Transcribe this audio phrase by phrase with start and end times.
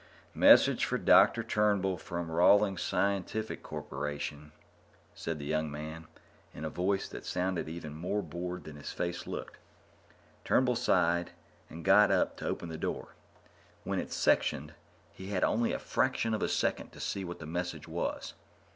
[0.33, 1.43] "Message for Dr.
[1.43, 4.51] Turnbull from Rawlings Scientific Corporation,"
[5.13, 6.07] said the young man,
[6.55, 9.57] in a voice that sounded even more bored than his face looked.
[10.43, 11.33] Turnbull sighed
[11.69, 13.09] and got up to open the door.
[13.83, 14.73] When it sectioned,
[15.13, 18.33] he had only a fraction of a second to see what the message was.